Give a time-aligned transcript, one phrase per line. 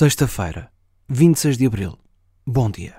[0.00, 0.68] Sexta-feira,
[1.08, 1.98] 26 de abril.
[2.46, 2.94] Bom dia.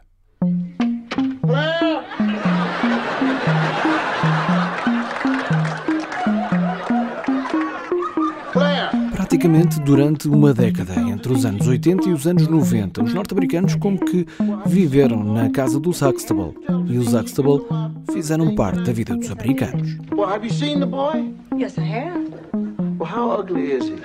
[9.13, 13.97] Praticamente durante uma década, entre os anos 80 e os anos 90, os norte-americanos como
[13.97, 14.27] que
[14.65, 16.53] viveram na casa do Huxtable.
[16.85, 17.65] E os Huxtable
[18.11, 19.97] fizeram parte da vida dos americanos.
[20.11, 21.33] Well, have you seen the boy?
[21.57, 22.29] Yes, I have.
[22.99, 23.95] Well, how ugly is he?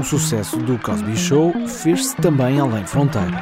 [0.00, 3.34] O sucesso do Cosby Show fez-se também além fronteiras.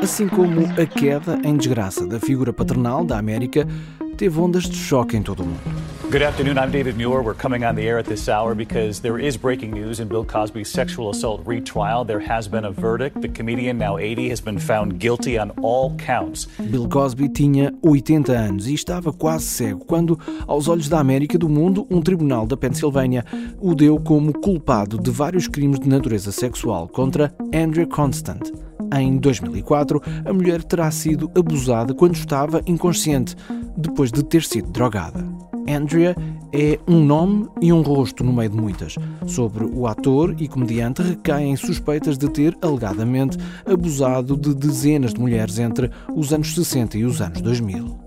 [0.00, 3.66] Assim como a queda em desgraça da figura paternal da América
[4.14, 5.94] teve ondas de choque em todo o mundo.
[6.10, 6.58] Good afternoon.
[6.58, 7.22] I'm David Muir.
[7.22, 10.24] We're coming on the air at this hour because there is breaking news in Bill
[10.24, 12.04] Cosby's sexual assault retrial.
[12.04, 13.20] There has been a verdict.
[13.20, 16.46] The comedian, now 80, has been found guilty on all counts.
[16.70, 21.38] Bill Cosby tinha 80 anos e estava quase cego quando, aos olhos da América e
[21.38, 23.24] do mundo, um tribunal da Pensilvânia
[23.58, 28.52] o deu como culpado de vários crimes de natureza sexual contra Andrea Constant.
[28.98, 33.36] Em 2004, a mulher terá sido abusada quando estava inconsciente,
[33.76, 35.24] depois de ter sido drogada.
[35.68, 36.14] Andrea
[36.52, 38.96] é um nome e um rosto no meio de muitas.
[39.26, 45.58] Sobre o ator e comediante recaem suspeitas de ter alegadamente abusado de dezenas de mulheres
[45.58, 47.98] entre os anos 60 e os anos 2000.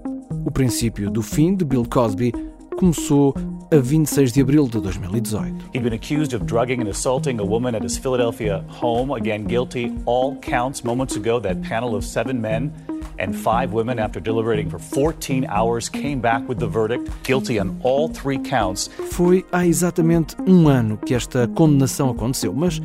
[0.46, 2.34] O princípio do fim de Bill Cosby
[2.78, 3.34] começou
[3.72, 5.72] a 26 de abril de 2018.
[5.74, 9.12] He'd been accused of drugging and assaulting a woman at his Philadelphia home.
[9.12, 9.92] Again, guilty.
[10.06, 10.84] All counts.
[10.84, 12.72] Moments ago, that panel of seven men
[13.20, 17.80] and five women, after deliberating for 14 hours, came back with the verdict guilty on
[17.84, 18.90] all three counts.
[19.12, 22.80] Foi há exatamente um ano que esta condenação aconteceu, mas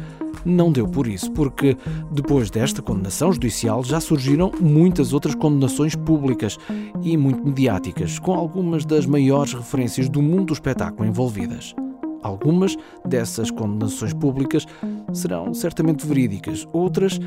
[0.45, 1.77] não deu por isso, porque
[2.11, 6.59] depois desta condenação judicial já surgiram muitas outras condenações públicas
[7.03, 11.75] e muito mediáticas, com algumas das maiores referências do mundo do espetáculo envolvidas.
[12.23, 12.77] Algumas
[13.07, 14.67] dessas condenações públicas
[15.13, 17.19] serão certamente verídicas, outras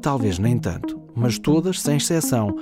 [0.00, 2.54] talvez nem tanto, mas todas, sem exceção,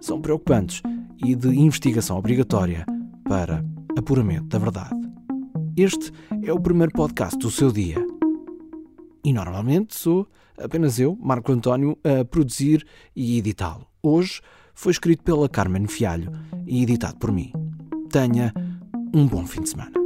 [0.00, 0.82] são preocupantes
[1.24, 2.84] e de investigação obrigatória
[3.24, 3.64] para
[3.96, 4.94] apuramento da verdade.
[5.76, 8.09] Este é o primeiro podcast do seu dia.
[9.24, 10.26] E normalmente sou
[10.58, 13.86] apenas eu, Marco António, a produzir e editá-lo.
[14.02, 14.40] Hoje
[14.74, 16.32] foi escrito pela Carmen Fialho
[16.66, 17.52] e editado por mim.
[18.10, 18.52] Tenha
[19.14, 19.99] um bom fim de semana.